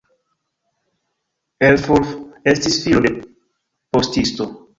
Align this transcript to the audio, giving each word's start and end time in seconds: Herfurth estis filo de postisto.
Herfurth 1.65 2.15
estis 2.55 2.81
filo 2.87 3.03
de 3.07 3.13
postisto. 3.19 4.51